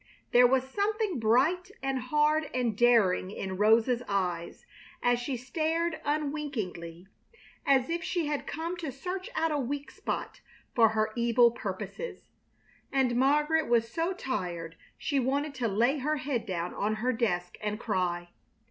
There 0.31 0.47
was 0.47 0.63
something 0.67 1.19
bright 1.19 1.69
and 1.83 1.99
hard 1.99 2.49
and 2.55 2.75
daring 2.75 3.29
in 3.29 3.57
Rosa's 3.57 4.01
eyes 4.07 4.65
as 5.03 5.19
she 5.19 5.37
stared 5.37 6.01
unwinkingly, 6.03 7.05
as 7.67 7.87
if 7.87 8.03
she 8.03 8.25
had 8.25 8.47
come 8.47 8.75
to 8.77 8.91
search 8.91 9.29
out 9.35 9.51
a 9.51 9.59
weak 9.59 9.91
spot 9.91 10.41
for 10.73 10.89
her 10.89 11.11
evil 11.15 11.51
purposes, 11.51 12.29
and 12.91 13.15
Margaret 13.15 13.67
was 13.67 13.87
so 13.87 14.11
tired 14.11 14.75
she 14.97 15.19
wanted 15.19 15.53
to 15.53 15.67
lay 15.67 15.99
her 15.99 16.15
head 16.17 16.47
down 16.47 16.73
on 16.73 16.95
her 16.95 17.13
desk 17.13 17.59
and 17.61 17.79
cry. 17.79 18.29